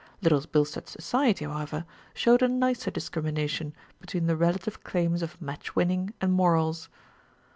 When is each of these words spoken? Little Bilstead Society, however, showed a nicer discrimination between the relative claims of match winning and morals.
Little 0.23 0.41
Bilstead 0.41 0.87
Society, 0.87 1.45
however, 1.45 1.85
showed 2.15 2.41
a 2.41 2.47
nicer 2.47 2.89
discrimination 2.89 3.71
between 3.99 4.25
the 4.25 4.35
relative 4.35 4.83
claims 4.83 5.21
of 5.21 5.39
match 5.39 5.75
winning 5.75 6.11
and 6.19 6.33
morals. 6.33 6.89